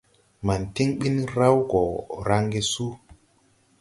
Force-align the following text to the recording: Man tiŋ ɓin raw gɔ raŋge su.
Man 0.45 0.61
tiŋ 0.73 0.89
ɓin 0.99 1.17
raw 1.35 1.55
gɔ 1.69 1.83
raŋge 2.27 2.61
su. 2.71 2.85